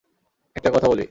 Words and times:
একটা 0.55 0.69
কথা 0.71 0.87
বলি। 0.87 0.99